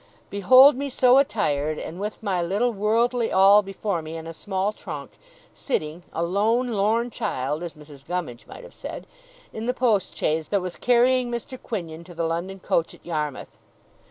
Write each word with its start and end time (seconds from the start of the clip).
Behold 0.31 0.75
me 0.75 0.89
so 0.89 1.19
attired, 1.19 1.77
and 1.77 1.99
with 1.99 2.23
my 2.23 2.41
little 2.41 2.73
worldly 2.73 3.31
all 3.31 3.61
before 3.61 4.01
me 4.01 4.17
in 4.17 4.25
a 4.25 4.33
small 4.33 4.73
trunk, 4.73 5.11
sitting, 5.53 6.01
a 6.11 6.23
lone 6.23 6.69
lorn 6.69 7.11
child 7.11 7.61
(as 7.61 7.75
Mrs. 7.75 8.07
Gummidge 8.07 8.47
might 8.47 8.63
have 8.63 8.73
said), 8.73 9.05
in 9.53 9.67
the 9.67 9.75
post 9.75 10.17
chaise 10.17 10.47
that 10.47 10.59
was 10.59 10.75
carrying 10.75 11.29
Mr. 11.29 11.55
Quinion 11.61 12.03
to 12.03 12.15
the 12.15 12.25
London 12.25 12.59
coach 12.59 12.95
at 12.95 13.05
Yarmouth! 13.05 13.59